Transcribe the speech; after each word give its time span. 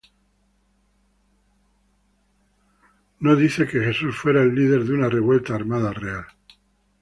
No 3.19 3.35
dice 3.35 3.67
que 3.67 3.81
Jesús 3.83 4.17
fuera 4.17 4.41
el 4.41 4.55
líder 4.55 4.83
de 4.83 4.95
una 4.95 5.09
revuelta 5.09 5.53
armada 5.53 5.93
real. 5.93 6.25